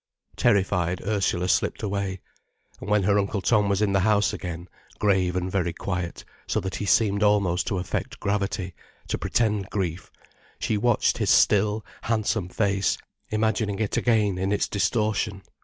Terrified, 0.35 0.99
Ursula 1.05 1.47
slipped 1.47 1.83
away. 1.83 2.21
And 2.79 2.89
when 2.89 3.03
her 3.03 3.19
Uncle 3.19 3.39
Tom 3.39 3.69
was 3.69 3.83
in 3.83 3.91
the 3.93 3.99
house 3.99 4.33
again, 4.33 4.67
grave 4.97 5.35
and 5.35 5.51
very 5.51 5.73
quiet, 5.73 6.25
so 6.47 6.59
that 6.61 6.73
he 6.77 6.87
seemed 6.87 7.21
almost 7.21 7.67
to 7.67 7.77
affect 7.77 8.19
gravity, 8.19 8.73
to 9.09 9.19
pretend 9.19 9.69
grief, 9.69 10.11
she 10.57 10.75
watched 10.75 11.19
his 11.19 11.29
still, 11.29 11.85
handsome 12.01 12.49
face, 12.49 12.97
imagining 13.29 13.77
it 13.77 13.95
again 13.95 14.39
in 14.39 14.51
its 14.51 14.67
distortion. 14.67 15.43